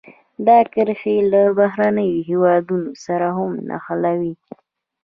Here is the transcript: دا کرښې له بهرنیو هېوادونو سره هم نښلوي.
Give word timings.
دا 0.47 0.57
کرښې 0.73 1.15
له 1.31 1.41
بهرنیو 1.57 2.25
هېوادونو 2.29 2.89
سره 3.05 3.27
هم 3.37 3.51
نښلوي. 3.69 4.33